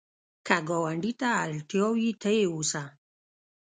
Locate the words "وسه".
2.55-2.83